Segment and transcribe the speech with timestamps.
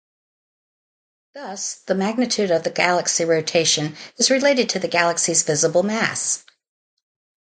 [1.35, 6.43] Thus the magnitude of the galaxy rotation is related to the galaxy's visible mass.